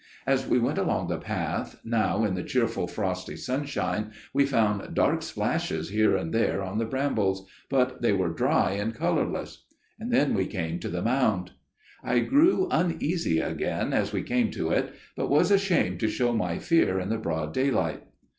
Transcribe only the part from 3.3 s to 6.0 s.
sunshine, we found dark splashes